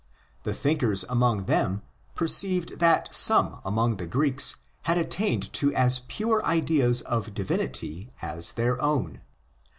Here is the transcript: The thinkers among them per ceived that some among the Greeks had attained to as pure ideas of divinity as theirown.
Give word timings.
The 0.45 0.53
thinkers 0.55 1.05
among 1.09 1.45
them 1.45 1.83
per 2.15 2.25
ceived 2.25 2.79
that 2.79 3.13
some 3.13 3.61
among 3.63 3.97
the 3.97 4.07
Greeks 4.07 4.55
had 4.81 4.97
attained 4.97 5.53
to 5.53 5.71
as 5.75 5.99
pure 6.07 6.43
ideas 6.43 7.01
of 7.03 7.35
divinity 7.35 8.09
as 8.19 8.53
theirown. 8.53 9.21